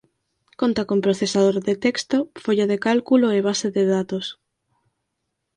Conta 0.59 0.81
con 0.89 1.03
procesador 1.05 1.55
de 1.67 1.75
texto, 1.85 2.17
folla 2.43 2.65
de 2.71 2.77
cálculo 2.87 3.27
e 3.37 3.39
base 3.47 3.67
de 3.75 3.83
datos 3.95 4.25